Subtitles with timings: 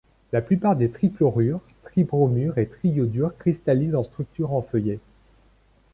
[0.31, 4.99] La plupart des trichlorures, tribromures et triiodures cristallisent en structure en feuillet.